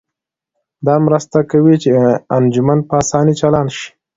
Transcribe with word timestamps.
دا 0.85 0.95
مرسته 1.05 1.39
کوي 1.51 1.75
چې 1.83 1.89
انجن 2.37 2.67
په 2.89 2.93
اسانۍ 3.01 3.33
چالان 3.39 3.67
شي 3.75 3.87